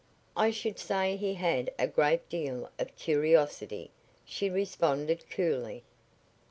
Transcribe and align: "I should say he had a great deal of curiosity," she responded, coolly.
"I 0.35 0.49
should 0.49 0.79
say 0.79 1.15
he 1.15 1.35
had 1.35 1.69
a 1.77 1.85
great 1.85 2.27
deal 2.27 2.71
of 2.79 2.95
curiosity," 2.95 3.91
she 4.25 4.49
responded, 4.49 5.29
coolly. 5.29 5.83